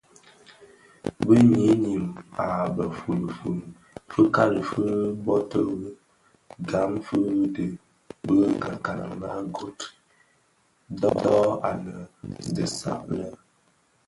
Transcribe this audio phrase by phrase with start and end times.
[1.25, 2.03] Bi nyinim
[2.43, 3.65] a be fuli fuli,
[4.11, 4.83] fikali fi
[5.25, 5.89] boterri
[6.69, 7.19] gam fi
[7.53, 7.65] dhi
[8.25, 9.97] bi mekani me guthrie
[11.01, 11.37] dho
[11.69, 12.05] anë a
[12.55, 13.29] dhesag lè.